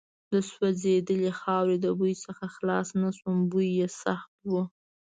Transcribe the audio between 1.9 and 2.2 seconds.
بوی